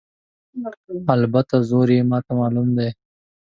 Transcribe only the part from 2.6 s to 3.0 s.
دی.